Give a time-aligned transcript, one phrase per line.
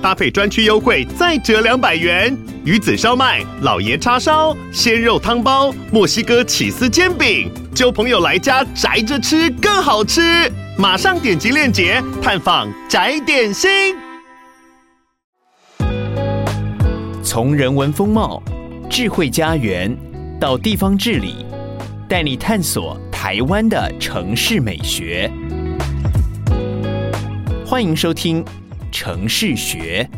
[0.00, 2.36] 搭配专区优惠再折两百元。
[2.64, 10.50] 鱼子烧麦、老爷叉烧、鲜肉汤包、墨西哥起司煎饼，揪朋友来家宅着吃更好吃。
[10.76, 13.96] 马上点击链接探访宅点心。
[17.22, 18.42] 从人文风貌、
[18.88, 19.96] 智慧家园
[20.40, 21.44] 到地方治理，
[22.08, 25.30] 带你探索台湾的城市美学。
[27.66, 28.42] 欢迎收听
[28.90, 30.08] 《城市学》。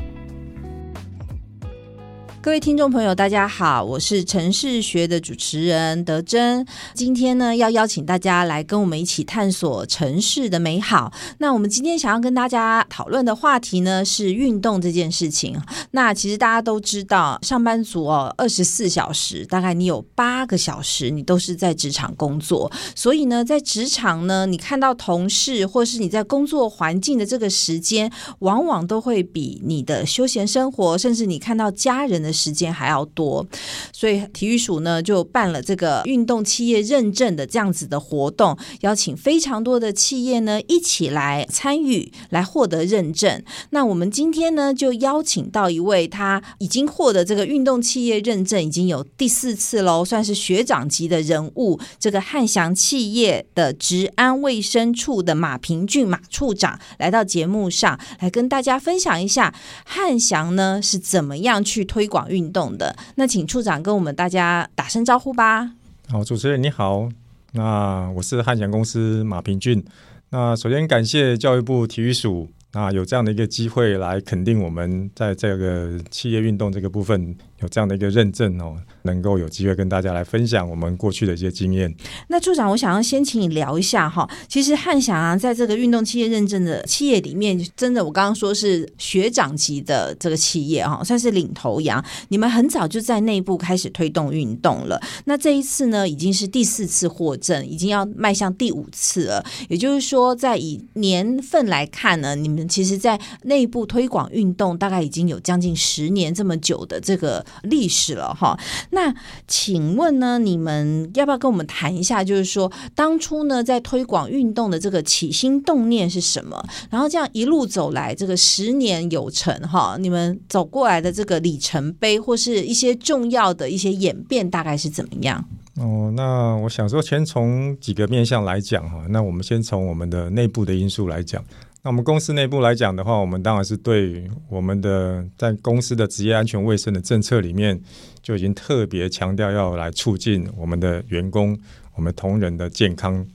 [2.42, 6.66] 各位听众朋友，大家好，我是城市学的主持人德珍。
[6.94, 11.12] 今天呢，要邀请大家来跟我们一起探索城市的美好。
[11.36, 15.60] 那我们今天想要跟大家讨论的话题呢，是运动这件事情。
[15.90, 22.72] 那其实大家都知道，上班族哦，二十四小时，大概你有八个小时，你都是在职场工作。
[22.96, 32.29] 所以呢，在职场呢，你看到同事，或是你在工作环境的这个时间，往往都会比你的休闲生活，甚至你看到家人的。
[32.32, 33.46] 时间还要多，
[33.92, 43.42] 所以体育署呢就办了这个运动企业认证的这样子的活动，邀请非常多的企业呢一起来参与，来获得认证。
[43.70, 51.78] 那我们今天呢就邀请到一位，他已经获得这个运动企业认证已经有第四次喽，算是学长级的人物。
[51.98, 62.94] 这个汉翔企业的职安卫生处的马平俊马处长来到节目上来跟大家分享一下汉翔呢是怎么样去推广运动的。
[63.14, 65.72] 那请处长跟我们大家打声招呼吧。
[66.08, 67.08] 好，主持人你好，
[67.52, 69.84] 那我是汉翔公司马平俊。
[70.30, 77.36] 那首先感谢教育部体育署，那有这样的一个机会来肯定我们在这个企业运动这个部分。
[77.62, 81.94] 有这样的一个认证哦，能够有机会跟大家来分享我们过去的一些经验。
[82.28, 84.28] 那处长，我想要先请你聊一下哈。
[84.48, 92.02] 其实汉翔啊，在这个运动企业认证的企业里面，真的我刚刚说是学长级的这个企业哈，算是领头羊。
[92.28, 95.00] 你们很早就在内部开始推动运动了。
[95.26, 99.44] 那这一次呢，已经是第四次获证，已经要迈向第五次了。
[99.68, 107.44] 也就是说，在以年份来看呢，你们其实在内部推广运动，大概已经有将近十年这么久的这个。
[107.62, 108.58] 历史了哈，
[108.90, 109.14] 那
[109.46, 112.22] 请问呢，你们要不要跟我们谈一下？
[112.22, 116.62] 就是说，当初呢，在推广运动的这个起心动念是什么？
[116.90, 125.44] 然后这样一路走来，这个十年有成哈，你们走过来的这个里程碑，或是一些重要的一些演变，大概是怎么样？
[125.76, 131.42] 哦，那我想说，先从几个面向来讲哈，那我们先从我们的内部的因素来讲。
[131.82, 137.80] 那我们公司内部来讲的话，我们当然是对我们的在公司的职业安全卫生的政策里面，
[138.22, 141.58] 就已经特别强调要来促进我们的员工、
[141.94, 143.26] 我们同仁的健康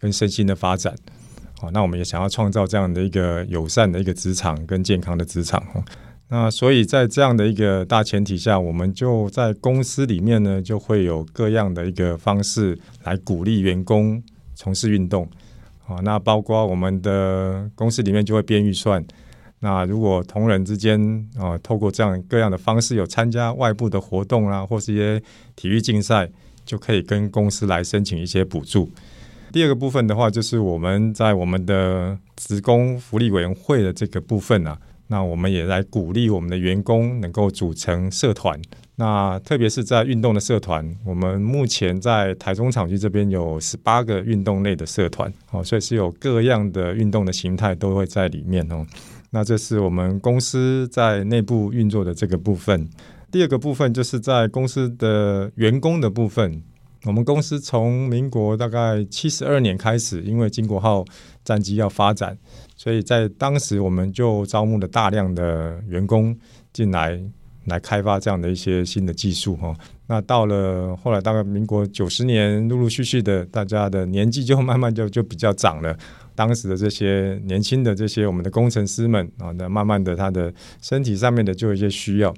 [0.00, 0.92] 跟身心的发展。
[1.60, 5.64] 好，那我们也想要创造这样的一个友善的一个职场跟健康的职场。
[6.28, 14.20] 那所以在这样的一个大前提下，我们就在公司里面呢，就会有各样的一个方式来鼓励员工
[14.56, 15.30] 从事运动。
[15.86, 19.04] 啊，那包括我们的公司里面就会编预算。
[19.60, 21.00] 那如果同仁之间
[21.38, 25.22] 啊，透过这样各样的方式有参加外部的活动啊，或是一些
[25.56, 26.28] 体育竞赛，
[26.66, 28.90] 就可以跟公司来申请一些补助。
[29.52, 34.78] 第二个部分的话，就是我们在我们的职工福利委员会的这个部分啊，
[35.14, 38.60] 那我们也来鼓励我们的员工能够组成社团。
[38.96, 48.84] 那特别是在运动的社团，我们目前在台中场区这边有十八个运动类的社团，哦，所以是有各样的运动的形态都会在里面哦。
[49.30, 52.88] 那这是我们公司在内部运作的这个部分。
[53.30, 56.60] 第二个部分就是在公司的员工的部分，
[57.04, 61.04] 我们公司从民国大概七十二年开始，因为金国号
[61.44, 62.36] 战机要发展，
[62.76, 66.36] 所以在当时我们就招募了大量的员工
[66.72, 67.22] 进来。
[67.66, 69.74] 来开发这样的一些新的技术哈，
[70.06, 75.96] 那到了后来大概民国九十年，陆陆续续的，大家的年纪就慢慢就就比较长了。
[76.34, 80.52] 当时的这些年轻的这些我们的工程师们啊，那慢慢的他的
[80.82, 82.34] 身体上面的就有一些需要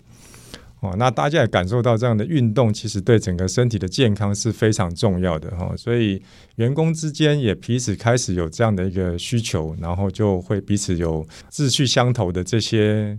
[0.80, 6.22] 哦，那大家也感受到这样的运动其实对整个身体的健康是非常重要的哈，所以
[6.56, 13.18] 员工之间也彼此开始有这样的一个需求，然后就会彼此有志趣相投的这些。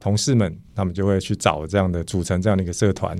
[0.00, 3.16] 同事们，他们就会去找这样的组成这样的一个社团，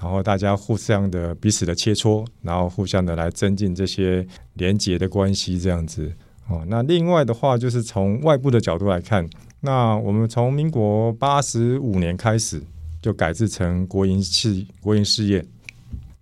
[0.00, 4.24] 然后大家互相的彼此的切磋，然后互相的来增进这些
[4.54, 6.12] 连结的关系，这样子。
[6.48, 9.28] 哦，那另外的话，就是从外部的角度来看，
[9.62, 12.62] 那我们从民国八十五年开始
[13.02, 15.44] 就改制成国营企国营事业。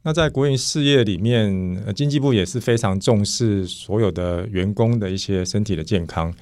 [0.03, 6.33] 那在国营事业里面，经济部也是非常重视所有的员工的一些身体的健康。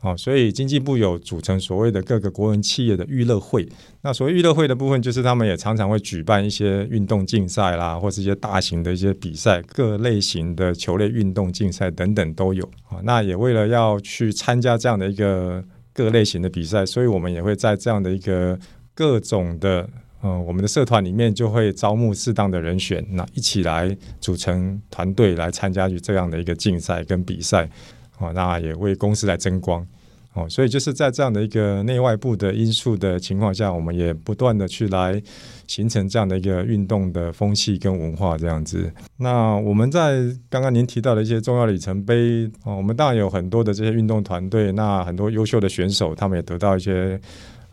[0.00, 3.68] 哦，所以经济部有组成所谓的各个国营企业的娱乐会。
[4.02, 12.64] 那所谓娱乐会的部分，就是他们也常常会举办一些运动竞赛啦，或是一些大型的一些比赛，各类型的球类运动竞赛等等都有。
[12.88, 18.56] 啊，那也为了要去参加这样的一个各类型的比赛，所以我们也会在这样的一个
[18.98, 19.88] 各种的
[20.22, 27.70] 呃我们的社团里面，就会招募适当的人选，那一起来组成团队来参加这样的一个竞赛跟比赛。
[28.18, 29.86] 哦，那也为公司来争光，
[30.32, 35.22] 哦，所以就是在这样的一个内外部的因素的情况下，我们也不断的去来
[35.68, 38.92] 形成这样的一个运动的风气跟文化这样子。
[39.18, 40.18] 那我们在
[40.50, 47.20] 刚刚您提到的一些重要里程碑，哦，我们当然有很多的这些运动团队，那很多优秀的选手，他们也得到一些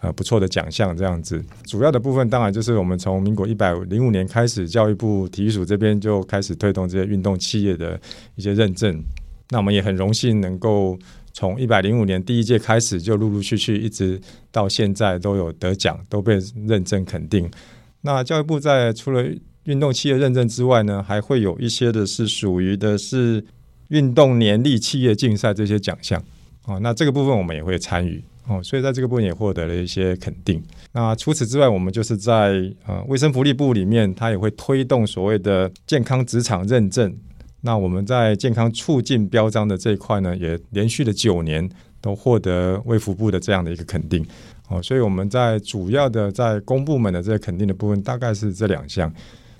[0.05, 1.43] 呃不错的奖项这样子。
[1.65, 7.99] 主要的部分当然就是我们从民国一百零五年开始，教育部体育署这边就开始推动这些运动企业的
[8.35, 9.01] 一些认证。
[9.49, 10.97] 那我们也很荣幸能够
[11.33, 14.21] 从一百零五年第一届开始，就陆陆续续一直
[14.51, 17.49] 到现在都有得奖，都被认证肯定。
[18.01, 19.25] 那教育部在除了
[19.63, 23.43] 运动企业认证之外呢，还会有一些的是属于的是
[23.89, 26.23] 运动年历企业竞赛这些奖项
[26.65, 26.79] 哦。
[26.79, 30.63] 那这个部分我们也会参与哦，所以在这个部分也获得了一些肯定。
[30.91, 32.53] 那除此之外，我们就是在
[32.85, 37.15] 呃卫生福利部里面，它也会推动所谓的健康职场认证。
[37.61, 41.67] 那我们在健康促进标章的这一块呢，也连续的九年
[41.99, 44.23] 都获得卫福部的这样的一个肯定，
[44.69, 49.11] 哦，所以我们在主要的在公部门的这个肯定的部分，大概是这两项，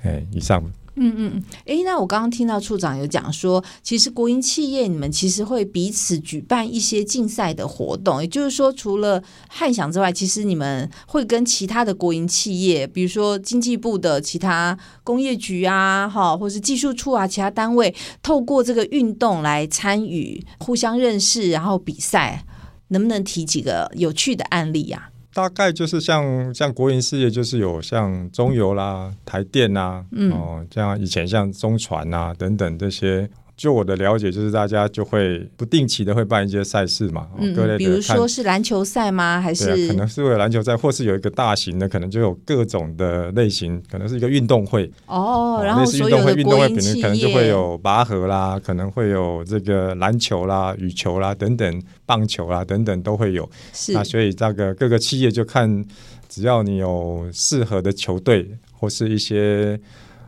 [0.04, 0.64] 哎，以上。
[0.98, 17.94] 嗯嗯嗯，哎，那我刚刚听到处长有讲说，其实国营企业你们其实会彼此举办一些竞赛的活动，也就是说，除了汉翔之外，其实你们会跟其他的国营企业，比如说经济部的其他工业局啊，哈，或是技术处啊，其他单位，
[18.24, 22.46] 透过这个运动来参与，互相认识，然后比赛，
[22.88, 25.15] 能不能提几个有趣的案例呀、啊？
[25.36, 33.30] 大概就是像像国营事业，就是有像中油啦、台电呐、啊，嗯、哦，这样以前像中船呐、啊、等等这些。
[33.58, 39.40] 就我的了解，就是大家就会不定期的会办一些赛事嘛，嗯，各类的，比如说是篮球赛吗？
[39.40, 45.62] 还是、啊、可能是为了篮球赛，或是有一个大型的，可能就有各种的类型，可能是一个运动会哦。
[45.64, 53.50] 然后所有的运动会可能可能就会有拔河啦，可能会有这个篮球啦、羽球啦等等，棒球啦等等都会有。
[53.72, 55.86] 是那所以这个各个企业就看，
[56.28, 59.80] 只要你有适合的球队或是一些。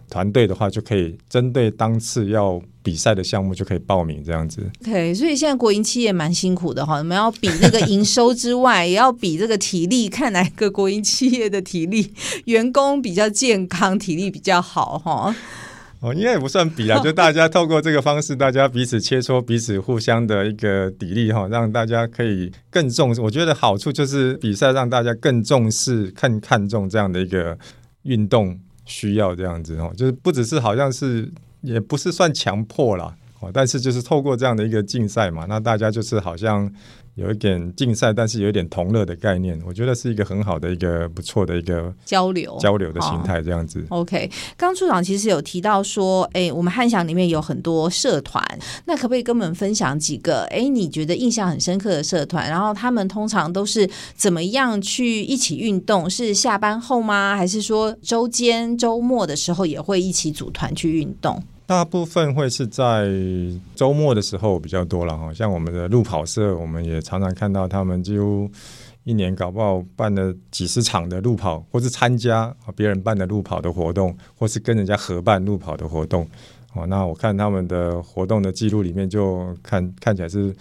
[0.09, 4.61] 团队的话，就可以针对当次要比赛的项目就可以报名这样子。
[4.85, 12.13] OK，所以现在国营企业蛮辛苦的哈，你们要比那个营收之外，也要比这个体力，看哪个国营企业的体力
[12.45, 15.35] 员工比较健康，体力比较好哈。
[15.99, 23.19] 哦，应该也不算比啊，就大家透过这个方式，大家彼此切磋，彼此互相的一个砥砺哈，让大家可以更重视。
[23.19, 27.57] 我觉得好处就是比赛让大家更重视、更看重这样的一个
[28.03, 28.57] 运动。
[28.87, 31.31] 需要这样子哦，就是不只是好像是，
[31.61, 36.71] 也不是算强迫啦，哦，但是就是透过这样的一个竞赛嘛，那大家就是好像。
[37.17, 43.83] 有一点竞赛，但是有一点同乐的概念，我觉得是一个很好的一个不错的一个交流交流的心态，这样子。
[43.89, 48.39] OK，刚处长其实有提到说，哎，我们汉翔里面有很多社团，
[48.85, 50.43] 那可不可以跟我们分享几个？
[50.51, 52.47] 哎，你觉得印象很深刻的社团？
[52.47, 56.07] 然后他们通常都是怎么样去一起运动？
[56.07, 57.35] 是下班后吗？
[57.35, 61.41] 还是说周间、周末的时候也会一起组团去运动？
[61.67, 63.09] 大部分会是在
[63.75, 68.49] 周末的时候比较多了哈，像我们的路跑社，我们也常常看到他们几乎
[69.03, 76.25] 一年搞不好办了几十场的路跑，或是参加别人办的路跑的活动，或是跟人家合办路跑的活动。
[76.73, 80.55] 哦，那我看他们的活动的记录里面，就看看起来是。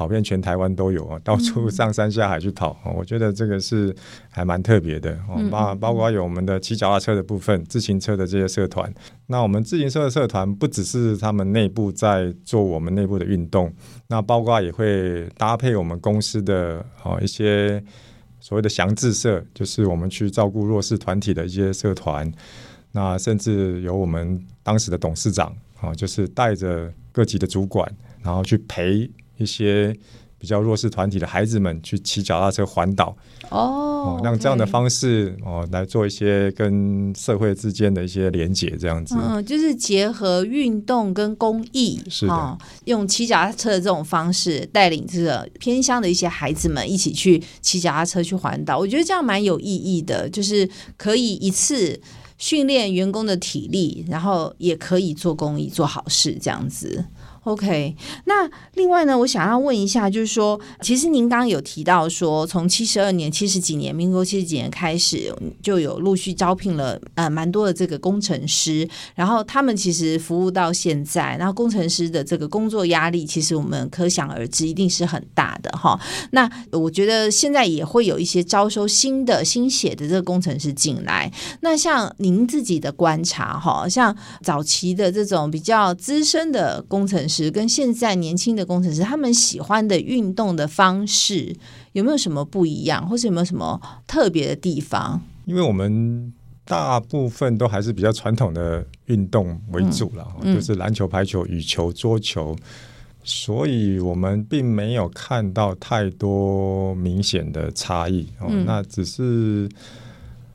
[0.00, 3.94] 跑遍全台湾都有啊，到处上山下海去跑，嗯、我觉得这个是
[4.30, 5.14] 还蛮特别的。
[5.50, 8.90] 包包括有我们的骑脚踏车的部分、自行车的这些社团。
[9.26, 13.70] 那我们自行车的社团不只是他们内部在做我们内部的运动，
[14.06, 17.84] 那包括也会搭配我们公司的啊一些
[18.40, 22.32] 所谓的祥智社，就是我们去照顾弱势团体的一些社团。
[22.92, 27.86] 那甚至有我们当时的董事长啊，就是带着各级的主管，
[28.22, 29.10] 然后去陪。
[29.40, 29.92] 一些
[30.38, 33.16] 比较弱势团体的孩子们去骑脚踏车环岛。
[33.50, 52.00] 哦，让这样的方式哦来做一些跟社会之间的一些连结，这样子，嗯，就是结合运动跟公益，是的，哦、用骑脚踏车的这种方式带领这个偏乡的一些孩子们一起去骑脚踏车去环岛，我觉得这样蛮有意义的，就是可以一次
[52.38, 57.04] 训练员工的体力，然后也可以做公益做好事，这样子。
[57.44, 75.98] OK，那另外呢，我想要问一下，就是说，其实您刚刚有提到说，从七十二年、七十几年、民国七十几年开始，就有陆续招聘了呃蛮多的这个工程师，然后他们其实服务到现在，然后工程师的这个工作压力，其实我们可想而知，一定是很大的哈。
[76.32, 81.32] 那我觉得现在也会有一些招收新的新血的这个工程师进来。
[81.62, 87.48] 那像您自己的观察哈，像早期的这种比较资深的工程师。
[87.50, 91.54] 跟现在年轻的工程师，他们喜欢的运动的方式
[91.92, 95.22] 有没有什么不一样，或是有没有什么特别的地方？
[95.46, 96.32] 因为我们
[96.64, 102.56] 大部分都还是比较传统的运动为主了，嗯、就是篮球、排球、羽球、桌球，
[103.22, 108.26] 所以我们并没有看到太多明显的差异。
[108.46, 109.68] 嗯、那只是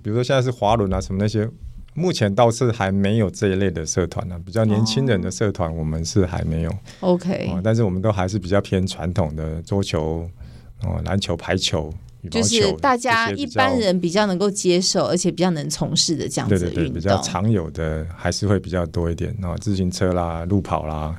[0.04, 1.50] 比如说现在是滑轮啊什么那些。
[1.96, 6.70] 目前倒是还没有这一类的社团呢、啊，比较年轻人的社团我们是还没有。
[7.00, 10.30] 哦、OK，、哦、但是我们都还是比较偏传统的桌球、
[10.84, 11.92] 哦篮球、排球、
[12.30, 16.84] 就是大家一般人比较能够接受，而且比较能从事的这样子的运动。
[16.84, 21.16] 对对对，比较常有的还是会比较多一点哦，自行车啦、路跑啦，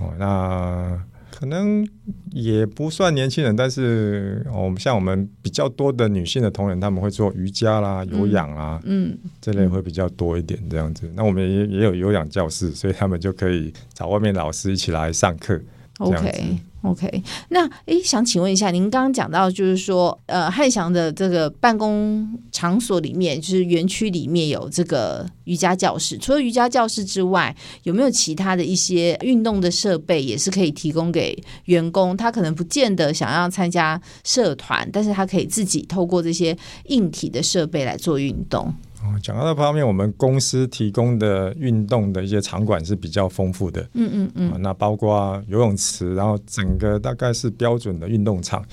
[0.00, 1.02] 哦那。
[1.38, 1.86] 可能
[2.32, 11.08] 也不算年轻人，但是我们像我们比较多的女性的同仁，他们会做瑜伽啦、有氧啦，嗯，这类会比较多一点这样子。
[11.14, 15.60] 那我们也也有有氧教室，所以他们就可以找外面老师一起来上课。
[15.98, 16.58] OK。
[16.82, 26.16] OK，那诶，想请问一下，您刚刚讲到就是说，呃，汉翔的这个办公场所里面，就是园区里面有这个瑜伽教室。
[26.16, 32.16] 除了瑜伽教室之外，有没有其他的一些运动的设备，也是可以提供给员工？
[32.16, 38.72] 他可能不见得想要参加社团，但是他可以自己透过这些硬体的设备来做运动。
[39.22, 43.80] 讲到这方面，我们公司提供的运动的一些场馆是比较丰富的。
[43.94, 44.62] 嗯嗯嗯。
[44.62, 48.64] 那包括游泳池，然后整个大概是标准的运动场，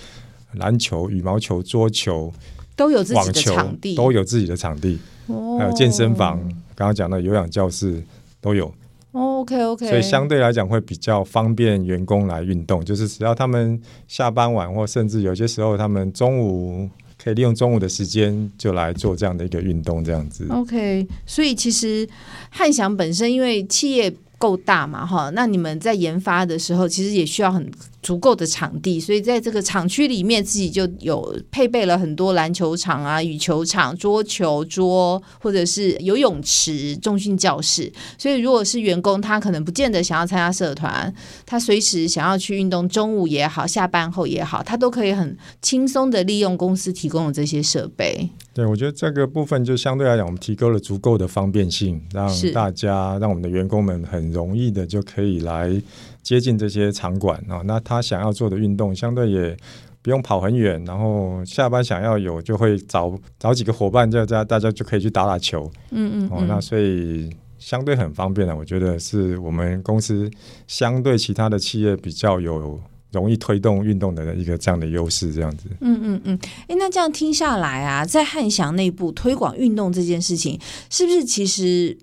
[0.54, 2.34] 篮球、羽毛球、桌球
[2.76, 5.00] 都有自己的场地，都有自己的场地。
[5.28, 5.58] 哦。
[5.60, 6.40] 还有健身房，
[6.76, 8.04] 刚刚讲的有氧教室
[8.40, 8.74] 都有。
[9.12, 9.88] OK OK。
[9.88, 16.90] 所以相对来讲会比较方便员工来运动，就是只要他们下班晚，或甚至有些时候他们中午。
[17.26, 20.46] 可以利用中午的时间就来做这样的一个运动，这样子。
[20.50, 22.08] OK，所以其实
[22.52, 27.68] 汉翔本身因为企业够大嘛，哈，那你们在研发的时候其实也需要很。
[28.06, 37.92] 足够的场地，所以在这个厂区里面，自己就有配备了很多篮球场啊、羽球场、桌球桌，或者是游泳池、重训教室。
[38.16, 41.12] 所以，如果是员工，他可能不见得想要参加社团，
[41.48, 48.30] 他随时想要去运动，中午也好，下班后也好，他都可以很轻松的利用公司提供的这些设备。
[48.54, 55.82] 对，我觉得这个部分就相对来讲，我们提供了足够的方便性，让大家让我们的员工们很容易的就可以来。
[56.26, 59.56] 接近这些场馆啊，那他想要做的运动相对也
[60.02, 65.72] 不用跑很远，然后下班想要有就会找找几个伙伴，大家大家就可以去打打球。
[65.92, 67.30] 嗯嗯，哦，那所以
[67.60, 70.28] 相对很方便的，我觉得是我们公司
[70.66, 72.80] 相对其他的企业比较有
[73.12, 75.70] 容易推动运动的一个这样的优势，这样子。
[75.82, 81.96] 嗯嗯嗯，哎，那这样听下来啊，在汉翔内部推广运动这件事情，是不是其实？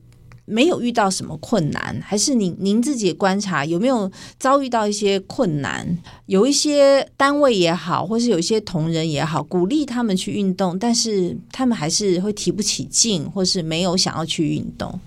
[0.52, 5.98] 没有遇到什么困难，还是您您自己观察有没有遭遇到一些困难？
[6.26, 15.00] 有一些单位也好，或是有一些同仁也好，鼓励他们去运动，但是他们还是会提不起劲，或是没有想要去运动，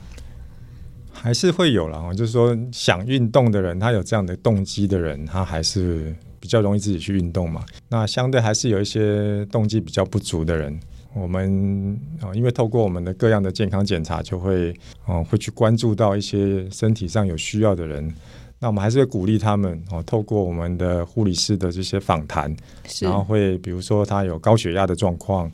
[1.14, 2.12] 还是会有啦。
[2.14, 7.64] 就是说想运动的人，他有这样的动机的人，他还是比较容易自己去运动嘛。
[7.90, 10.80] 那相对还是有一些动机比较不足的人。
[11.16, 14.74] 我们啊，因为透过我们的各样的健康检查，就会
[15.06, 18.14] 哦，会去关注到一些身体上有需要的人。
[18.60, 22.54] 那我们还是会鼓励他们哦，透过我们的护理师的这些访谈，
[23.02, 25.50] 然后会比如说他有高血压的状况，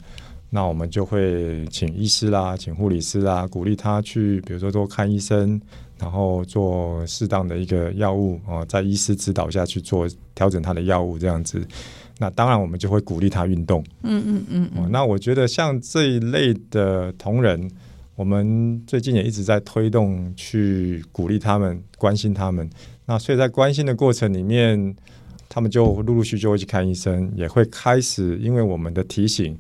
[0.50, 5.62] 那我们就会请医师啦，请护理师啦，鼓励他去，比如说多看医生，
[6.00, 11.63] 然后做适当的一个药物哦，在医师指导下去做调整他的药物这样子。
[12.21, 13.83] 那当然，我们就会鼓励他运动。
[14.03, 14.91] 嗯嗯嗯，嗯。
[14.91, 17.67] 那我觉得像这一类的同仁，
[18.15, 22.69] 我们最近也一直在推动，去鼓励他们，关心他们。
[23.07, 24.95] 那所以在关心的过程里面，
[25.49, 29.57] 他们就陆陆续续就会去看医生，也会开始因为我们的提醒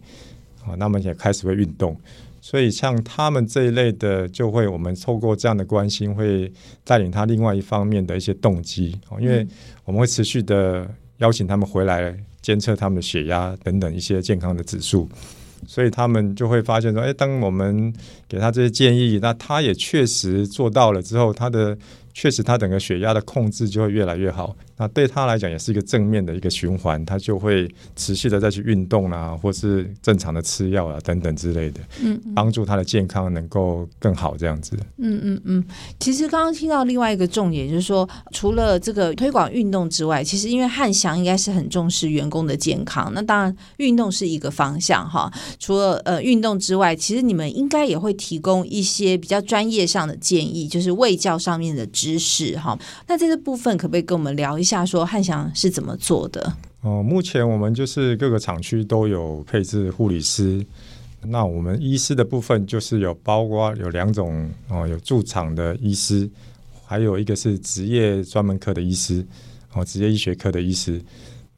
[0.63, 1.97] 啊，那么也开始会运动。
[2.39, 6.53] 所以像他们这一类的，就会我们透过这样的关心，会
[6.83, 9.47] 带领他另外一方面的一些动机哦，因为
[9.83, 10.87] 我们会持续的
[11.17, 15.07] 邀请他们回来监测他们的血压等等一些健康的指数。
[15.67, 17.93] 所以他们就会发现说，哎，当我们
[18.27, 21.77] 给他这些建议，那他也确实做到了之后，他的
[22.13, 24.55] 确实他整个血压的控制就会越来越好。
[24.81, 34.75] 那对他来讲也是一个正面的一个循环，他就会持续的再去运动啊，或是正常的吃药啊等等之类的，嗯，帮助他的健康能够更好这样子。
[34.97, 35.63] 嗯嗯嗯。
[35.99, 45.31] 其实刚刚听到另外一个重点就是说，除了这个推广运动之外，其实因为汉翔应该是很重视员工的健康，那当然运动是一个方向哈。
[45.59, 52.75] 除了呃运动之外，其实你们应该也会提供一些比较专业上的建议，就是卫教上面的知识哈。
[53.07, 54.70] 那这个部分可不可以跟我们聊一下？
[54.71, 56.53] 下说汉翔是怎么做的？
[56.79, 60.65] 哦，目前我们就是各个厂区都有配置护理师。
[61.23, 66.29] 那我们医师的部分就是有包括有两种哦，有驻场的医师，
[66.85, 69.25] 还有一个是职业专门科的医师
[69.73, 71.01] 哦，职业医学科的医师。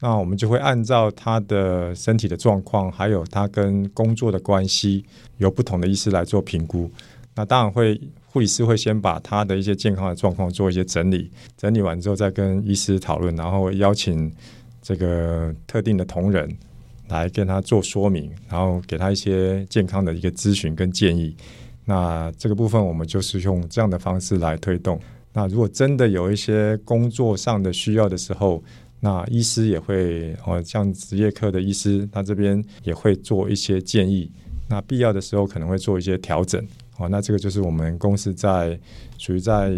[0.00, 5.04] 那我们就会按照他的身体的状况，还有他跟工作的关系，
[5.38, 6.90] 由不同的医师来做评估。
[7.36, 8.00] 那当然会。
[8.34, 14.28] 护理师会先把他的一些健康的状况做一些整理，整理完之后再跟医师讨论，然后邀请
[14.82, 16.52] 这个特定的同仁
[17.06, 21.36] 来跟他做说明，然后给他一些健康的一个咨询跟建议。
[21.84, 25.00] 那这个部分我们就是用这样的方式来推动。
[25.32, 28.60] 那如果真的有一些工作上的需要的时候，
[28.98, 34.28] 那医师也会哦，像职业科的医师，他这边也会做一些建议。
[34.68, 36.66] 那必要的时候可能会做一些调整。
[36.98, 38.78] 哦，那这个就是我们公司在
[39.18, 39.72] 属于在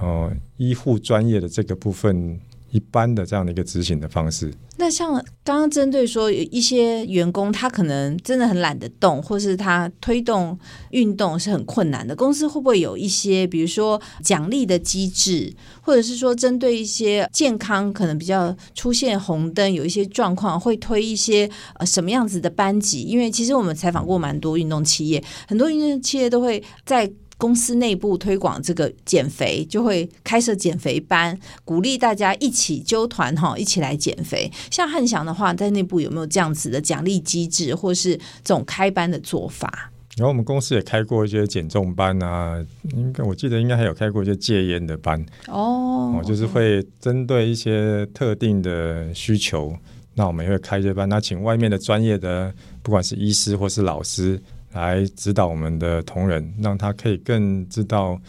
[0.00, 2.38] 呃医护专业的这个部分
[2.70, 4.52] 一般的这样的一个执行的方式。
[4.76, 5.12] 那像
[5.44, 10.58] 刚刚针对说有一些员工，他可能真的很懒得动，或是他推动
[10.90, 23.02] 运动是很困难的，公司会不会有一些比如说奖励的机制，或者是说针对一些健康可能比较出现红灯，有一些状况会推一些呃什么样子的班级？
[23.02, 27.10] 因为其实我们采访过蛮多运动企业，很多运动企业都会在。
[27.40, 34.52] 公司内部推广这个减肥，就会开设减肥班，鼓励大家一起揪团哈，一起来减肥。
[34.70, 39.90] 像汉翔的话，在内部有没有这样子的奖励机制，或是这种开班的做法？
[40.18, 42.62] 然后我们公司也开过一些减重班啊，
[42.94, 49.74] 应该我记得应该还有开过一些戒烟的班哦，哦，就是会针对一些特定的需求，
[50.14, 54.38] 那我们也会开一些班，那请外面的专业的，不管是医师或是老师。
[54.72, 58.20] 来指导我们的同仁，让他可以更知道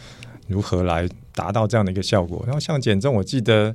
[0.47, 2.43] 如何来达到这样的一个效果。
[2.45, 3.73] 然后像减重，我记得。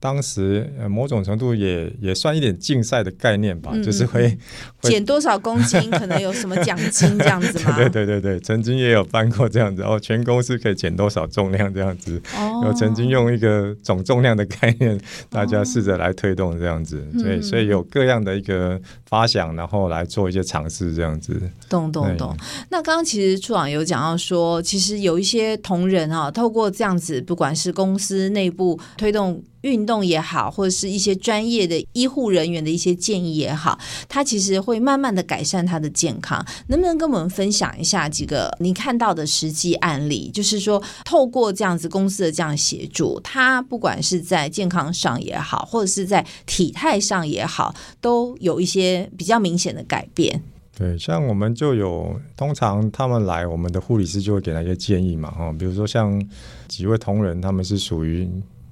[0.00, 4.38] 当时呃，某种程度也也算一点竞赛的概念吧，嗯、就是会
[4.82, 7.74] 减多少公斤，可能有什么奖金这样子吗？
[7.76, 12.22] 对对对对，曾经也有办过这样子哦，全公司可以减多少重量这样子。
[12.36, 14.96] 哦，有曾经用一个总重量的概念，
[15.28, 17.04] 大家试着来推动这样子。
[17.14, 21.40] 哦、所以所以有各样的一个发想，然后来做一些尝试这样子。
[21.68, 22.36] 懂懂懂。
[22.70, 29.42] 那刚刚其实处长有讲到说，其实有一些同仁啊，透过这样子，不管是公司内部推动。
[29.62, 36.44] 运动也好，或者是一些专业的医护人员的一些建议也好，他其实会慢慢的改善他的健康。
[36.68, 40.30] 能不能跟我们分享一下几个你看到的实际案例？
[40.32, 50.40] 就是说，透过这样子公司的这样协助，他不管是在健康上也好，或者是在体态上也好，都有一些比较明显的改变。
[50.76, 56.24] 对，像我们就有，通常他们来，我们的护理师就会给他一些建议嘛，哈，比如说像
[56.68, 58.28] 几位同仁，他们是属于。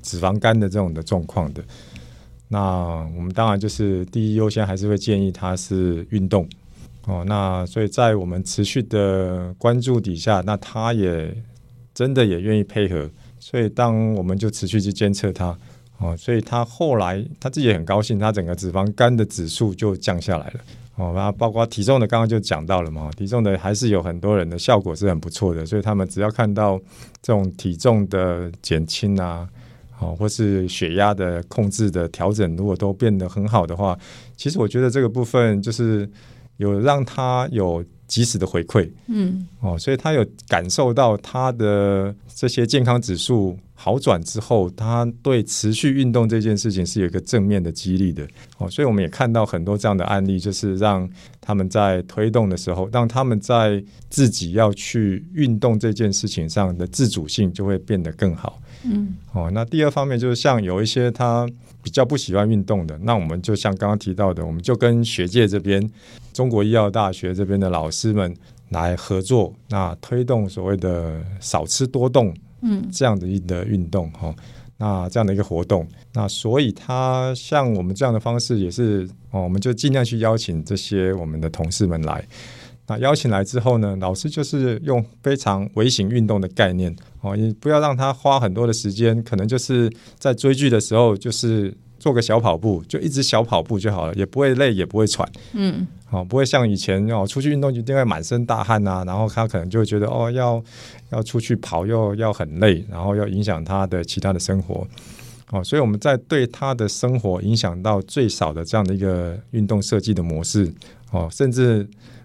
[0.07, 1.61] 脂肪肝的这种的状况的，
[2.47, 2.61] 那
[3.17, 6.49] 我们当然就是第一优先还是会建议他是运动
[7.07, 7.25] 哦。
[7.27, 11.37] 那所以在我们持续的关注底下，那他也
[11.93, 15.59] 真的也愿意配合，所以当我们就持续去监测他
[15.99, 20.61] 哦，所以他后来他自己也很高兴，他整个脂肪肝的指数就降下来了
[20.95, 21.13] 哦。
[21.17, 26.79] 那包括体重的，刚刚就讲到了嘛，体重的还是有很多人的效果是很不错的，所以他们只要看到
[27.21, 29.49] 这种体重的减轻啊。
[29.99, 33.99] 哦，或是血压的控制的调整，如果都变得很好的话，
[34.37, 36.09] 其实我觉得这个部分就是
[36.59, 51.09] 有让他有及时的回馈，嗯，哦，所以他有感受到他的这些健康指数好转之后，他对持续运动这件事情是有一个正面的激励的哦，所以我们也看到很多这样的案例，就是让
[51.41, 58.61] 他们在推动的时候，让他们在自己要去运动这件事情上的自主性就会变得更好。
[58.83, 61.47] 嗯，哦，那第二方面就是像有一些他
[61.83, 65.87] 比较不喜欢运动的，那我们就像刚刚提到的，我们就跟学界这边
[66.33, 68.35] 中国医药大学这边的老师们
[68.71, 72.35] 来合作，那推动所谓的少吃多动。
[72.63, 74.35] 嗯，这样的一个运动哈，
[74.77, 82.25] 那这样的一个活动，那所以他像我们这样的方式也是哦，我们就尽量去邀请这些我们的同事们来。
[82.87, 91.77] 那邀请来之后呢，老师就是用非常微型运动的概念哦，你不要让他花很多的时间，可能就是在追剧的时候就是。
[92.07, 95.29] 做个小跑步，就一直小跑步就好了，也不会累，也不会喘。
[95.55, 100.63] 嗯，好、哦，不会像以前哦，出去运动就一定会满身大汗啊，然后他可能就会觉得哦，要
[101.11, 104.87] 要出去跑又要很累，然后要影响他的其他的生活。
[105.51, 110.73] 哦，所以我们在对他的生活影响到最少的这样的一个运动设计的模式。
[111.11, 111.85] 哦，甚至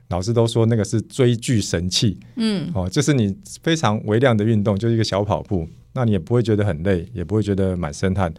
[0.09, 2.15] 老师都说那个是追剧神器。
[2.35, 8.31] 嗯，哦，就是你非常微量的运动，就是一个小跑步，那你也不会觉得很累，也不会觉得满身汗。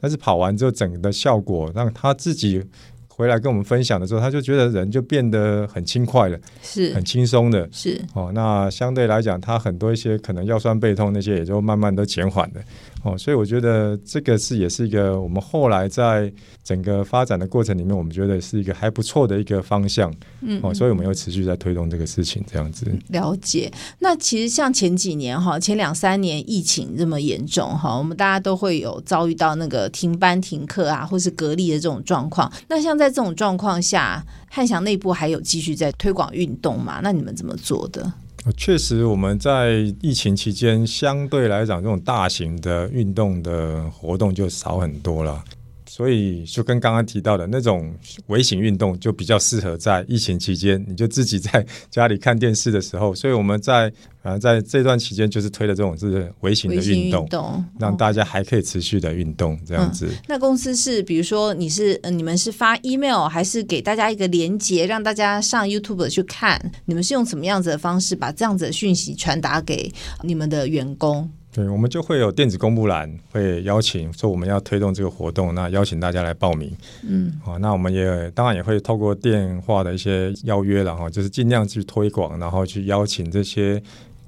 [0.00, 2.62] 但是跑完之后，整个的效果让他自己
[3.08, 8.30] 回来跟我们分享的时候，他就觉得人就变得很轻快了，是很轻松的，是哦。
[8.32, 12.60] 那相对来讲，他很多一些可能腰酸背痛那些，也就慢慢都减缓了。
[13.04, 16.32] 哦，所以我觉得这个是也是一个我们后来在
[16.64, 20.12] 整个发展的过程里面，我们觉得是一个还不错的一个方向。
[20.40, 22.86] 嗯，哦，所以我们又持续在推动这个事情，这样子。
[23.08, 23.70] 了解。
[24.00, 32.52] 那其实像前几年哈，前两三年疫情这么严重哈，我们大家都会有遭遇到那个停班停课啊，或是隔离的这种状况。
[32.68, 37.00] 那像在这种状况下，汉翔内部还有继续在推广运动吗？
[37.02, 38.12] 那你们怎么做的？
[38.56, 45.44] 确实，我们在疫情期间相对来讲，这种大型的运动的活动就少很多了。
[45.88, 47.92] 所以就跟刚刚提到的那种
[48.26, 53.14] 微型运动，就比较适合在疫情期间，你就自己在家里看电视的时候。
[53.14, 53.90] 所以我们在
[54.22, 60.06] 啊在这段期间，就是推的这种是微型的运动，运动让大家还可以持续的运动这样子。
[60.06, 66.70] 嗯、那公司是比如说你是你们是发 email 还是给大家一个连接，让大家上 YouTube 去看？
[66.84, 69.90] 你们是用什么样子的方式把这样子的讯息传达给
[70.22, 71.30] 你们的员工？
[71.50, 76.70] 对，我们就会有电子公布栏，会邀请说我们要推动这个活动，那邀请大家来报名。
[77.02, 83.82] 嗯，好，那我们也当然也会透过电话的一些邀约然后，就是尽量去推广，然后去邀请这些，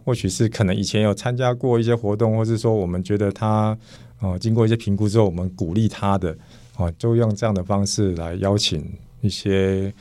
[0.04, 3.76] 或许是可能以前有参加过一些活动，或是说我们觉得他
[4.20, 6.34] 哦经过一些评估之后，我们鼓励他的
[6.78, 8.82] 哦，就用这样的方式来邀请
[9.20, 9.92] 一些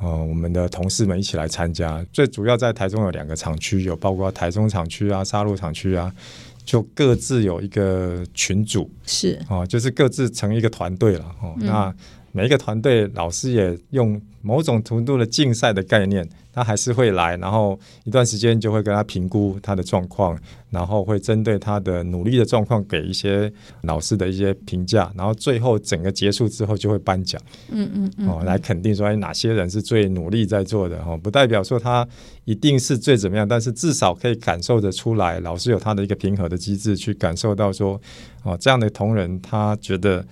[0.00, 2.04] 呃我们的同事们一起来参加。
[2.12, 6.12] 最主要在台中有两个厂区，有包括台中厂区啊、沙鹿厂区啊。
[6.68, 11.54] 就各自有一个群组，是哦，就是各自成一个团队了哦。
[11.56, 11.94] 嗯、那
[12.38, 20.38] 每一个团队老师也用某种程度的竞赛的概念，他还是会来，然后一段时间就会跟他评估他的状况，
[20.70, 32.06] 然后会针对他的努力的状况给一些老师的一些评价，然后最后整个结束之后就会颁奖，嗯嗯嗯，哦，来肯定说哪些人是最努力在做的哦，不代表说他
[32.44, 38.00] 一定是最怎么样，但是至少可以感受得出来，老师有他的一个平和的机制去感受到说，
[38.44, 40.24] 哦，这样的同仁他觉得。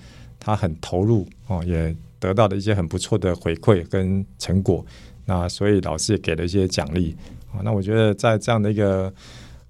[0.46, 4.86] 他很投入哦，也得到了一些很不错的回馈跟成果。
[5.24, 7.16] 那所以老师也给了一些奖励
[7.52, 7.58] 啊。
[7.64, 9.12] 那我觉得在这样的一个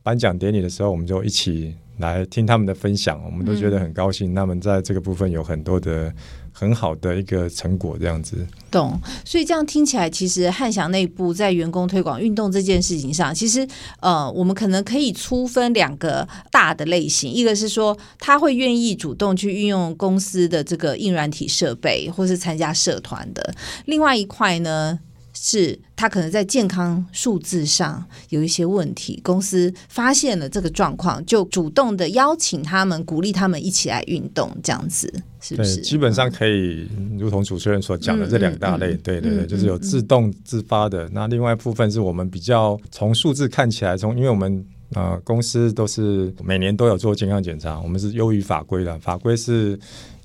[0.02, 4.34] 颁奖典礼的时候，我们就一起来听他们的分享，我们都觉得很高兴。
[4.34, 6.12] 那么在这个部分有很多的。
[6.58, 8.46] 很好的一个成果，这样子。
[8.70, 13.66] 懂，所以这样听起来，其实汉翔内部在员工推广运动这件事情上，其实
[14.00, 23.42] 呃，我们可能可以粗分两个大的类型，一个是说他会愿意主动去运用公司的这个硬软体设备，或是参加社团的；
[23.84, 24.98] 另外一块呢，
[25.48, 35.12] 是他可能在健康数字上有一些问题，公司发现了这个状况，就主动的邀请他们，鼓励他们一起来运动，这样子。
[35.40, 41.08] 是不是，基本上可以，如同主持人所讲的这两大类，嗯嗯、对对对，就是有自动自发的。
[41.12, 49.78] 那另外一部分是我们比较从数字看起来，从因为我们呃公司都是每年都有做健康检查，我们是优于法规的，法规是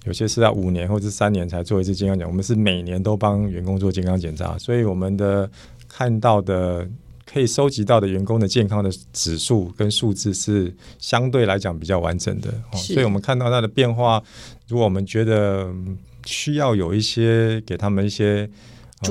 [0.05, 5.49] 有些是要五年或者三年才做一次健康检查，我们是每年都帮员工做健康检查，所以我们的
[5.87, 6.87] 看到的。
[7.23, 14.21] 可以收集到的员工的健康的指数跟数字是相对来讲比较完整的，哦所以我们看到它的变化。
[14.67, 15.73] 如果我们觉得
[16.25, 18.49] 需要有一些给他们一些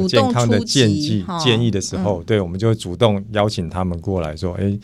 [0.07, 4.79] 健康的建议建议的时候，嗯、对，我们就会主动邀请他们过来说：“哎，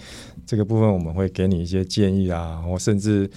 [0.47, 3.31] 这个部分我们会给你一些建议啊，或甚至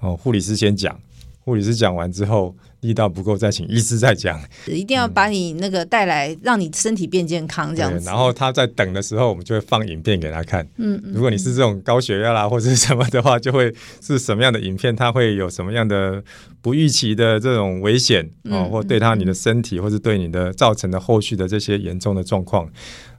[0.00, 1.00] 哦护理师先讲，
[1.46, 2.54] 护理师讲完之后。
[2.82, 4.40] 力道不够，再请医师再讲。
[4.66, 8.04] 一定要把你那个带来，嗯、让你身体变健康这样子。
[8.04, 10.64] 然后他在等的时候，我们就会放影片给他看。
[10.76, 16.22] 嗯，如果你是这种高血压啦或者是什么的话，就会是什么样的影片，他会有什么样的
[16.60, 22.70] 不预期的这种危险哦，或对他你的身体，或是对你的造成的后续的这些严重的状况。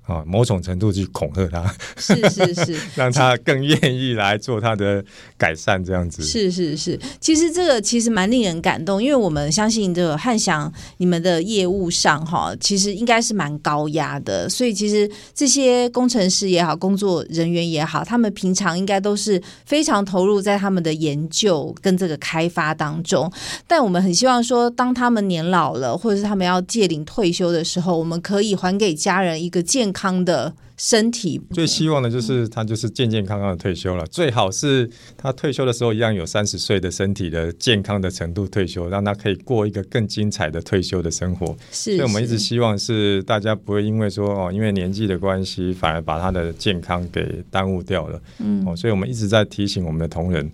[0.07, 5.03] 啊，某种程度去恐吓他，是是是， 让他更愿意来做他的
[5.37, 6.23] 改善，这样子。
[6.23, 23.29] 是是是，其实这个其实蛮令人感动，因为我们相信这个汉翔你们的业务上哈，其实应该是蛮高压的，所以其实这些工程师也好，工作人员也好，他们平常应该都是非常投入在他们的研究跟这个开发当中。
[23.67, 29.96] 但我们很希望说，当他们年老了，或者是他们要届龄退休的时候，我们可以还给家人一个健康。
[29.97, 34.05] 康的身体，最希望的就是他就是健健康康的退休了。
[34.05, 41.47] 最好是他退休的时候一样有三十岁的身体的健康的程度退休，让他可以过一个更精彩的退休的生活。
[41.71, 48.21] 是，所以我们一直希望是大家不会因为说哦，因为年纪的关系，反而把他的健康给耽误掉了。
[48.37, 50.45] 嗯，哦，所以我们一直在提醒我们的同仁，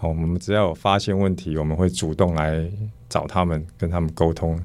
[0.00, 2.64] 哦，我们只要有发现问题，我们会主动来
[3.08, 4.56] 找他们，跟他们沟通，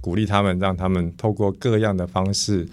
[0.00, 2.64] 鼓励他们，让他们透过各样的方式。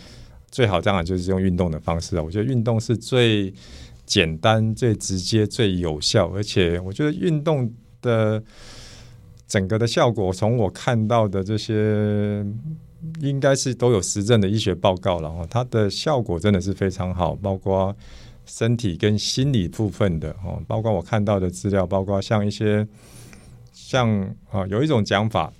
[0.51, 2.23] 最好当然就是用运动的方式啊！
[2.23, 3.53] 我觉得运动是最
[4.05, 8.41] 简单、最直接、最有效，而且我觉得运动的
[9.47, 12.43] 整个的效果，从我看到的这些，
[13.19, 15.47] 应该是都有实证的医学报告了哦。
[15.49, 17.95] 它的效果真的是非常好，包括
[18.47, 22.87] 身体跟心理部分的哦，包括我看到的资料，包括像一些
[23.71, 24.09] 像
[24.49, 25.53] 啊，有一种讲法，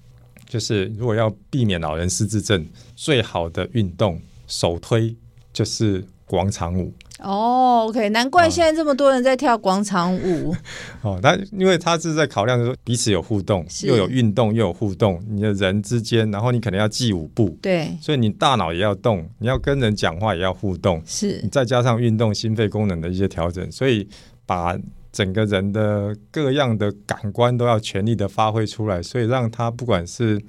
[0.47, 4.19] 就是如果要避免老人失智症，最好的运动。
[4.49, 5.15] 首推
[5.53, 10.55] 就是广场舞哦，OK，难怪现在这么多人在跳广场舞。
[11.01, 24.07] 哦，他因为他是在考量说彼此有互动，又有运动又有互动，你的人之间，然后你可能要记舞步，对，所以你大脑也要动，你要跟人讲话也要互动，是，再加上运动心肺功能的一些调整，所以
[24.45, 24.77] 把
[25.11, 30.41] 整个人的各样的感官都要全力的发挥出来，所以让他不管是。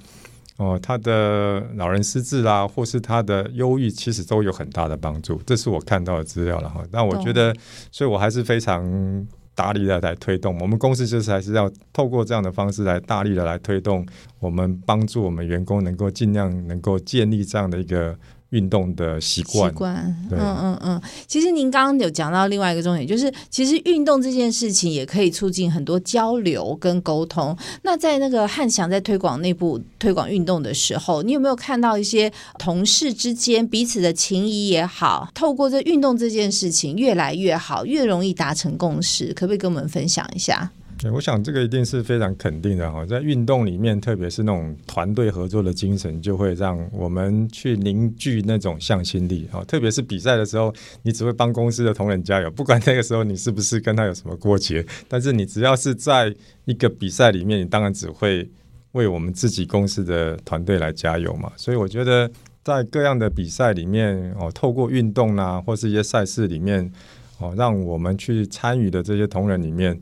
[0.57, 5.41] 哦，他的老人失智啦，或是他的忧郁，其实都有很大的帮助。
[5.45, 6.83] 这是我看到的资料了哈。
[6.91, 7.55] 但我觉得，
[7.91, 10.57] 所以我还是非常大力的来推动。
[10.59, 14.05] 我们公司就是还是要透过这样的方式来大力的来推动，
[14.39, 18.15] 我们帮助我们员工能够尽量能够建立这样的一个。
[18.51, 19.95] 运动的习惯，习惯，
[20.29, 21.01] 嗯嗯嗯。
[21.27, 27.57] 其实您刚刚有讲到另外一个重点，就是其实运动这件事情也可以促进很多交流跟沟通。
[27.81, 39.33] 那在那个汉翔在推广内部推广运动的时候，你有没有看到一些同事之间彼此的情谊也好，透过这运动这件事情越来越好，越容易达成共识？
[39.33, 40.71] 可不可以跟我们分享一下？
[41.01, 49.63] 对我想这个一定是非常肯定的哈，在运动里面，特别是那种团队合作的精神，就会让我们去凝聚那种向心力哈。
[49.63, 56.31] 特别是比赛的时候，你只会帮公司的同仁加油，不管那个时候你是不是跟他有什么过节，但是你只要是在
[56.65, 58.47] 一个比赛里面，你当然只会
[58.91, 61.51] 为我们自己公司的团队来加油嘛。
[61.57, 62.29] 所以我觉得，
[62.63, 66.91] 在各样的比赛里面哦，透过运动啊，或是一些赛事里面
[67.39, 69.99] 哦，让我们去参与的这些同仁里面。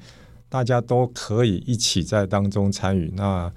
[0.50, 3.50] 大家都可以一起在当中参与，那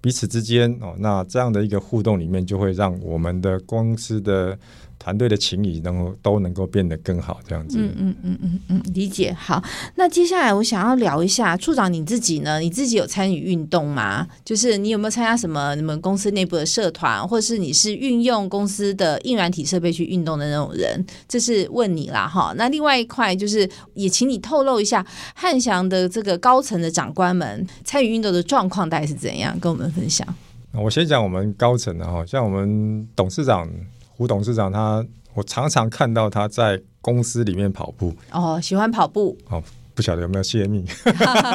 [0.00, 4.58] 彼此之间哦，那这样的一个互动里面，就会让我们的公司的。
[5.04, 7.76] 团队的情谊能够都能够变得更好，这样子。
[7.78, 9.30] 嗯嗯嗯嗯嗯，理解。
[9.38, 9.62] 好，
[9.96, 12.58] 那接下来我想要聊一下处长你自己呢？
[12.58, 14.26] 你自己有参与运动吗？
[14.46, 21.04] 就是你有没有参加什么你们公司内部的社团，或是你是运用公司的硬软体设备去运动的那种人？
[21.28, 22.54] 这是问你啦哈。
[22.56, 30.26] 那另外一块就是也请你透露一下汉翔的这个高层的长官们参与运动的状况大概是怎样，跟我们分享。
[30.72, 33.68] 我先讲我们高层的哈，像我们董事长。
[34.16, 38.14] 胡董事长他，我常常看到他在公司里面跑步。
[38.30, 39.36] 哦，喜欢跑步。
[39.48, 40.84] 哦，不晓得有没有泄密？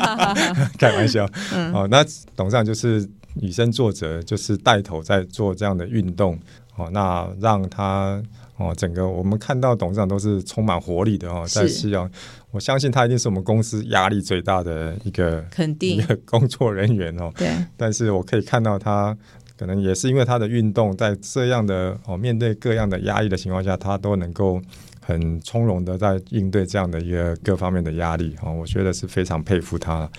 [0.77, 1.25] 开玩笑。
[1.53, 2.03] 嗯、哦，那
[2.35, 6.37] 董事长就是以身作则，就是带头在做这样的运动。
[6.75, 8.21] 哦，那让他
[8.57, 12.09] 哦，整个我们看到董事长都是充满活力的哦，在夕阳。
[12.51, 17.31] 我相信他一定是我们公司压力最大的一个肯定一个工作人员哦。
[17.37, 17.49] 对。
[17.77, 19.17] 但是我可以看到他。
[19.59, 24.61] 可能也是因为他的运动，在这样的哦面对各样的压力的情况下，他都能够
[25.01, 30.09] 很从容的在应对这样的一个各方面的压力哦，我觉得是非常佩服他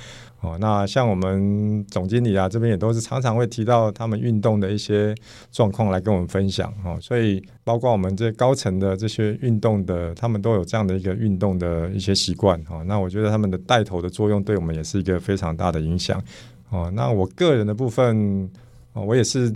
[0.42, 5.14] 哦，那像我们总经理啊这边也都是常常会提到他们运动的一些
[5.50, 12.84] 状况来跟我们分享哦，所以包括我们这高层的这些运动的，他们都有这样的一个运动的一些习惯哦。
[12.86, 16.22] 那我觉得他们的带头的作用对我们也是一个非常大的影响
[16.68, 16.90] 哦。
[16.94, 18.50] 那我个人的部分，
[18.94, 19.52] 我也是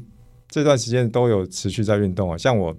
[0.49, 2.77] 这段时间都有持续在运动啊，像我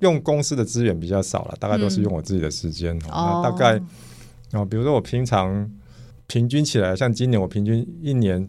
[0.00, 2.96] 用公司的资源比较少了，大概都是用我自己的时间。
[2.98, 3.80] 嗯、那大概
[4.52, 5.70] 哦，比如说我平常。
[6.30, 8.46] 平均起来，像今年我平均一年，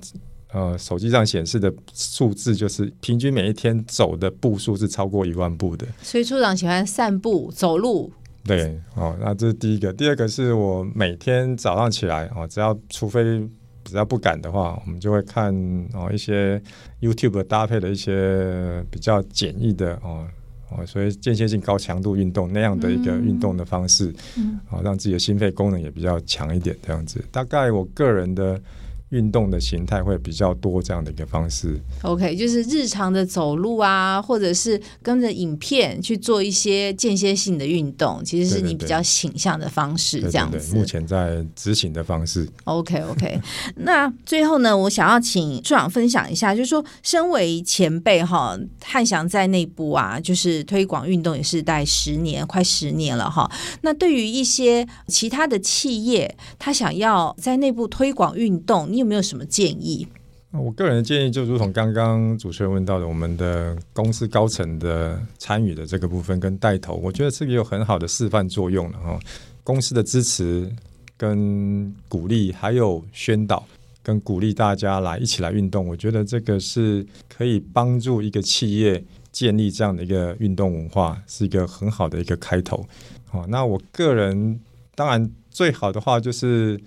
[0.52, 5.88] 呃，手机上显示的数字就是平均每一天走的步数是超过一万步的。
[6.02, 8.12] 所以处长喜欢散步走路。
[8.44, 9.94] 对，哦，那这是第一个。
[9.94, 13.48] 第二个是我每天早上起来，哦，只要除非
[13.90, 15.54] 只要不敢的话，我们就会看
[15.94, 16.62] 哦一些
[17.02, 20.28] YouTube 搭配的一些比较简易的哦。
[20.70, 27.24] 哦，所以间歇性高强度运动那样的一个运动的方式，嗯，啊，让自己的心肺功能也比较强一点，这样子。
[27.32, 28.62] 大概我个人的。
[29.10, 31.80] 运动的形态会比较多，这样的一个方式。
[32.04, 40.58] OK，就是日常的走路啊，或者是跟着影片去做一些间歇性的运动，其实是你比较倾向的方式，这样子。
[40.58, 42.48] 对对对，目前在执行的方式。
[42.66, 43.40] OK，OK。
[43.78, 53.50] 那最后呢，我想要请处长分享一下，就是说，身为前辈哈，汉翔在内部啊，就是推广运动也是待十年，快十年了哈。
[53.82, 60.08] 那对于一些其他的企业，他想要在内部推广运动，你有没有什么建议？
[60.52, 69.20] 我个人的建议就如同刚刚主持人问到的，我们的公司高层的参与的这个部分跟带头，我觉得这个有很好的示范作用了哈。
[69.64, 70.68] 公司的支持
[71.16, 73.64] 跟鼓励，还有宣导
[74.02, 82.84] 跟鼓励大家来一起来运动，我觉得这个是可以帮助一个企业建立这样的一个运动文化，是一个很好的一个开头。
[83.28, 84.60] 好，那我个人
[84.96, 86.82] 当然最好的话就是。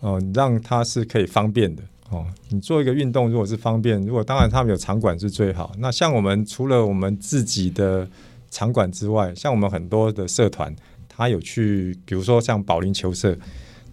[0.00, 2.26] 哦，让它是可以方便的哦。
[2.50, 5.72] 你做一个运动，如果是方便，如果当然他们有场馆是最好。
[5.78, 8.06] 那像我们除了我们自己的
[8.50, 10.74] 场馆之外，像我们很多的社团，
[11.08, 13.36] 他有去，比如说像保龄球社，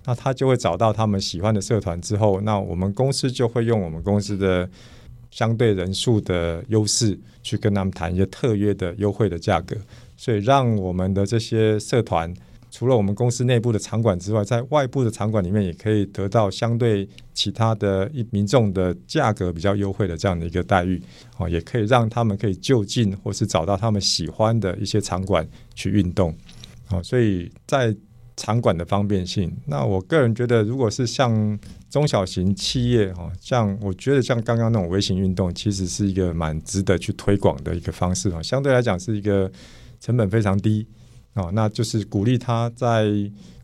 [0.06, 4.70] 那他就会找到他们喜欢的社团之后，那我们公司就会用我们公司的
[5.32, 9.78] 相对人数的优势，去跟他们谈一些特约的优惠的价格，
[10.18, 12.34] 所以让我们的这些社团。
[12.74, 21.00] 除了我们公司内部的场馆之外，在外部的场馆里面也可以得到相对其他的一民众的价格比较优惠的这样的一个待遇，
[21.38, 26.36] 哦，也可以让他们可以就近或是找到他们喜欢的一些场馆去运动，
[26.90, 27.96] 哦，所以在
[28.36, 31.60] 场馆的方便性，那我个人觉得，如果是像
[31.92, 39.52] 中小型企业，哈，像我觉得像刚刚那种微型运动，其实是一个蛮值得去推广的一个方式，哈，相对来讲是一个
[40.00, 40.88] 成本非常低。
[41.34, 43.06] 哦，那就是鼓励他在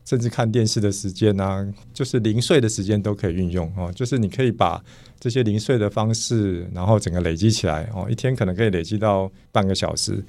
[0.06, 3.92] 甚至看电视的时间啊，就是零碎的时间都可以运用哦。
[3.94, 4.84] 就是你可以把
[5.20, 10.24] 这些零碎的方式，然后整个累积起来哦，一天可能可以累积到半个小时，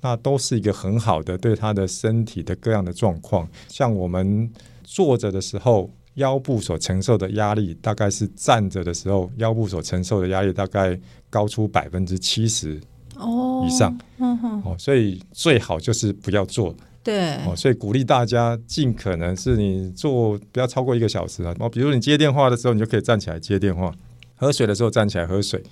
[0.00, 3.46] 那都是一个很好的对他的身体的各样的状况。
[3.68, 4.50] 像我们
[4.82, 12.80] 坐着的时候，腰部所承受的压力，大概是站着的时候腰部所承受的压力大概高出百分之七十。
[13.18, 21.54] 哦，以上，嗯哼，哦，所以最好就是不要做，对，哦，所以鼓励大家尽可能是你做不要超过一个小时啊。
[21.58, 23.90] 哦，比如你接电话的时候，你就可以站起来接电话；
[24.34, 25.62] 喝水的时候站起来喝水，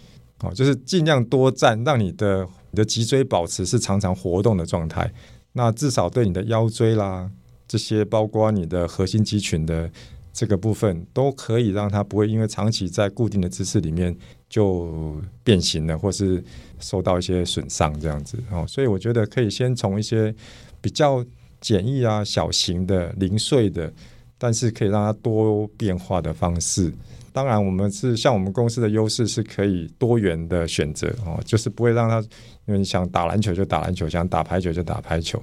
[0.40, 5.12] 哦，就是尽量多站，让你的你的脊椎保持是常常活动的状态。
[5.52, 7.30] 那至少对你的腰椎啦，
[7.68, 9.90] 这些包括你的核心肌群的
[10.32, 14.16] 这个部分，都可以让它不会因为长期在固定的姿势里面。
[14.46, 16.40] 就变形了，或是
[16.84, 20.32] 受到一些损伤这样子哦，所以我觉得可以先从一些
[20.80, 21.24] 比较
[21.60, 23.90] 简易啊、小型的、零碎的，
[24.36, 26.92] 但是可以让它多变化的方式。
[27.32, 32.20] 当然，我们是像我们公司的优势是可以多元的选择哦，就是不会让它，
[32.66, 35.42] 因为你想打篮球就打篮球，想打排球就打排球，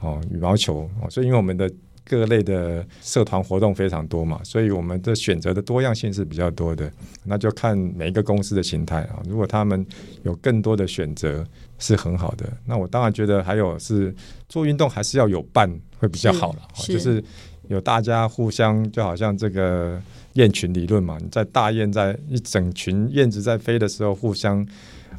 [0.00, 1.68] 哦，羽毛球哦，所以因为我们的。
[2.04, 6.90] 各类的社团活动非常多嘛，所以我们的选择的多样性是比较多的。
[7.24, 9.22] 那就看每一个公司的形态啊。
[9.26, 9.84] 如果他们
[10.22, 11.44] 有更多的选择，
[11.78, 12.46] 是很好的。
[12.66, 14.14] 那我当然觉得还有是
[14.48, 17.22] 做运动还是要有伴会比较好了，就是
[17.68, 20.00] 有大家互相，就好像这个
[20.34, 21.16] 雁群理论嘛。
[21.20, 24.66] 你在大雁在一整群燕子在飞的时候，互相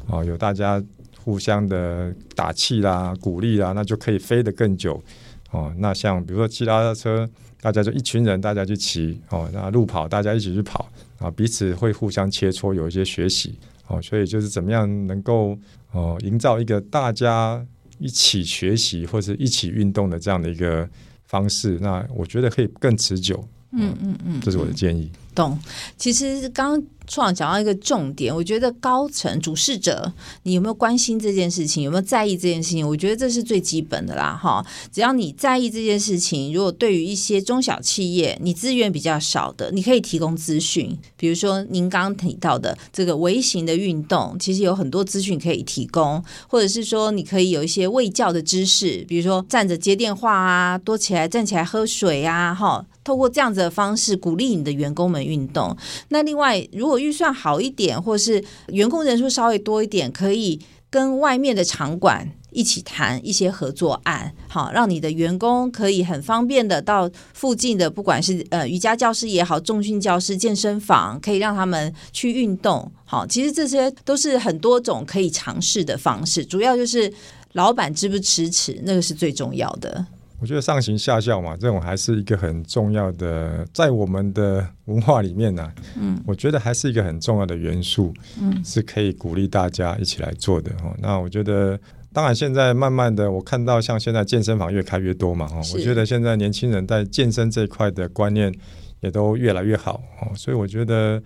[0.08, 0.82] 啊有大家
[1.24, 5.02] 互相的打气啦、鼓励啦，那就可以飞得更久。
[5.50, 7.28] 哦，那像比如说骑脚踏车，
[7.60, 15.56] 大家就一群人，大家去骑哦，那路跑大家一起去跑啊，彼此会互相切磋，有一些学习哦，所以就是怎么样能够
[15.92, 17.64] 哦，营造一个大家
[17.98, 20.88] 一起学习或者一起运动的这样的一个
[21.26, 23.42] 方式，那我觉得可以更持久。
[23.72, 25.10] 嗯嗯嗯，这是我的建议。
[25.34, 25.58] 懂。
[25.96, 26.82] 其实刚。
[27.06, 31.82] 创讲到一个重点，我觉得高层主事者，你有没有关心这件事情？
[31.82, 32.86] 有没有在意这件事情？
[32.86, 34.64] 我觉得这是最基本的啦，哈。
[34.92, 40.96] 只要你在意这件事情，如果对于一些中小企业，你资源比较少的，你可以提供资讯。
[41.16, 52.84] 比如说您刚刚提到的这个微型的运动，其实有很多资讯可以提供，或者是说你可以有一些卫教的知识，比如说站着接电话啊，多起来站起来喝水啊，哈。
[53.04, 55.76] 透过这样子的方式鼓励你的员工们运动。
[56.08, 72.90] 那另外，如果预算好一点，或是员工人数稍微多一点，可以跟外面的场馆一起谈一些合作案，好，让你的员工可以很方便的到附近的，不管是呃瑜伽教室也好，重训教室、健身房，可以让他们去运动。
[73.04, 77.12] 好，其实这些都是很多种可以尝试的方式，主要就是
[77.52, 80.06] 老板支不支持，那个是最重要的。
[80.38, 90.94] 我觉得上行下效嘛，这种还是一个很重要的，在我们的文化里面呢、啊，嗯，我觉得还是一个很重要的元素，嗯，是可以鼓励大家一起来做的哈。
[90.98, 91.78] 那我觉得，
[92.12, 98.54] 当然现在慢慢的，我看到像现在健身房越开越多嘛，哈，我觉得现在年轻人在健身这一块的观念
[99.00, 101.22] 也都越来越好哦，所以我觉得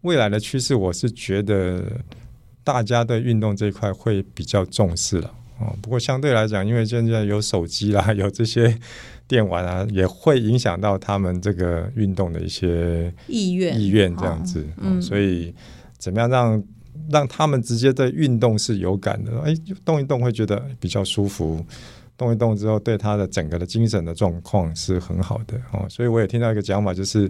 [0.00, 1.84] 未来的趋势，我是觉得
[2.64, 5.32] 大家对运动这一块会比较重视了。
[5.60, 8.78] 哦，不过相对来讲，因为现在有手机啦， 有这些
[9.26, 14.64] 电玩啊，也会影响到他们这个运动的一些意愿意愿这样子。
[14.76, 15.52] 嗯，所以
[15.98, 16.62] 怎么样让
[17.10, 19.36] 让他们直接对运动是有感的？
[19.40, 19.52] 哎，
[19.84, 21.66] 动一动会觉得比较舒服，
[22.16, 25.60] 动一动之后对他的整个的精神的状况是很好的。
[25.72, 27.28] 哦，所以我也听到一个讲法，就是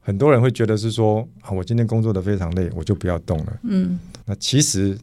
[0.00, 3.60] 很多人会觉得是说啊，我今天工作的非常累，我就不要动了。
[3.62, 4.98] 嗯，那其实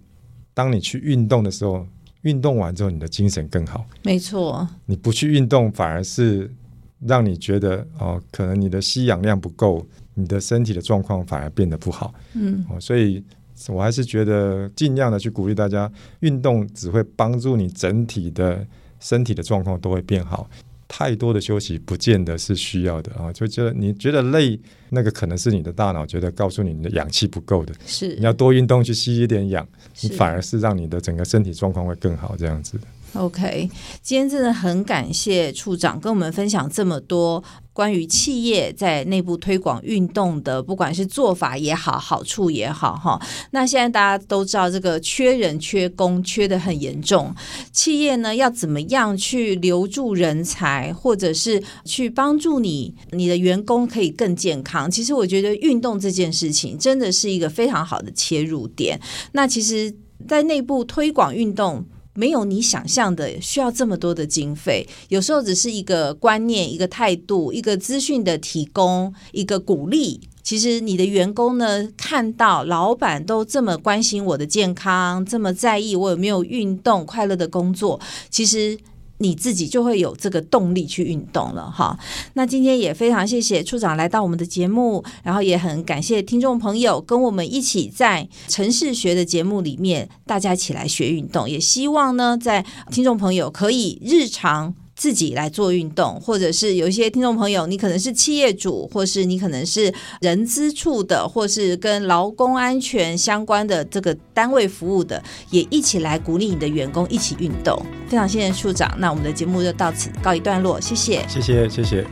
[0.53, 1.83] 当你去运动的时候。
[2.21, 3.85] 运动完之后，你的精神更好。
[4.03, 6.51] 没错，你不去运动，反而是
[6.99, 12.13] 让你觉得哦，可能你的吸氧量不够，你的身体的状况反而变得不好。
[12.33, 13.23] 嗯，哦，所以
[13.69, 18.65] 我还是觉得尽量的去鼓励大家，运动只会帮助你整体的
[18.99, 20.49] 身体的状况都会变好。
[20.89, 24.59] 太多的休息不见得是需要的啊，就觉得你觉得累，
[24.89, 29.65] 那个可能是你的大脑觉得告诉你你的氧气不够的，是你要多运动去吸一点氧，
[30.01, 32.87] 你反而是让你的整个身体状况会更好这样子的。
[33.13, 33.69] OK，
[34.01, 37.43] 今天真的很感谢处长跟我们分享这么多
[37.73, 43.19] 关于企业在内部推广运动的，不管是做法也好，好处也好，哈。
[43.51, 47.33] 那现在大家都知道这个缺人、缺工，缺得很严重。
[47.71, 54.89] 企业呢要怎么样去留住人才，或者是去帮助你你的员工可以更健康？
[54.89, 58.99] 其实我觉得运动这件事情真的是一个非常好的切入点。
[59.31, 59.93] 那其实，
[60.27, 61.83] 在内部推广运动。
[62.13, 70.21] 没有你想象的需要这么多的经费，有时候只是一个观念、一个态度、一个资讯的提供、一个鼓励。
[70.41, 77.99] 其实你的员工呢，看到老板都这么关心我的健康，这么在意我有没有运动、快乐的工作，
[78.29, 78.77] 其实。
[79.19, 81.97] 你自己就会有这个动力去运动了哈。
[82.33, 91.49] 那今天也非常谢谢处长来到我们的节目，然后也很感谢听众朋友跟我们一起在城市学的节目里面，大家一起来学运动。
[91.49, 94.73] 也希望呢，在听众朋友可以日常。
[94.99, 107.81] 自己来做运动，或者是有一些听众朋友，你可能是企业主，或是你可能是人资处的，或是跟劳工安全相关的这个单位服务的，也一起来鼓励你的员工一起运动。
[108.09, 112.05] 非常谢谢处长，那我们的节目就到此告一段落，谢谢，谢谢，谢谢。